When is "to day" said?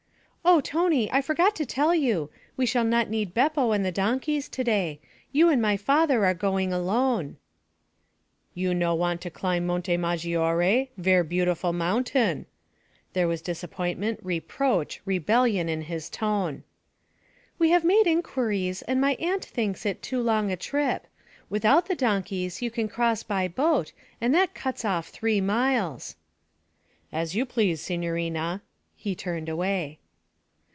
4.49-4.99